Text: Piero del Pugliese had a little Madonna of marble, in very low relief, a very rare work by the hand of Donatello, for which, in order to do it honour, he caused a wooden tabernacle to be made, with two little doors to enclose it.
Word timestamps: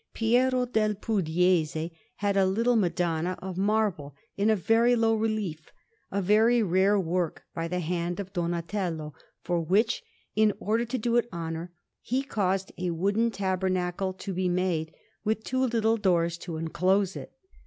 Piero 0.15 0.65
del 0.65 0.95
Pugliese 0.95 1.91
had 2.15 2.35
a 2.35 2.47
little 2.47 2.75
Madonna 2.75 3.37
of 3.39 3.55
marble, 3.55 4.15
in 4.35 4.47
very 4.55 4.95
low 4.95 5.13
relief, 5.13 5.71
a 6.09 6.23
very 6.23 6.63
rare 6.63 6.99
work 6.99 7.43
by 7.53 7.67
the 7.67 7.79
hand 7.81 8.19
of 8.19 8.33
Donatello, 8.33 9.13
for 9.43 9.61
which, 9.61 10.01
in 10.35 10.53
order 10.59 10.85
to 10.85 10.97
do 10.97 11.17
it 11.17 11.29
honour, 11.31 11.71
he 12.01 12.23
caused 12.23 12.71
a 12.79 12.89
wooden 12.89 13.29
tabernacle 13.29 14.11
to 14.13 14.33
be 14.33 14.49
made, 14.49 14.91
with 15.23 15.43
two 15.43 15.63
little 15.63 15.97
doors 15.97 16.35
to 16.39 16.57
enclose 16.57 17.15
it. 17.15 17.33